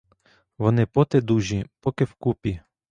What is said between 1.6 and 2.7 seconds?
поки вкупі.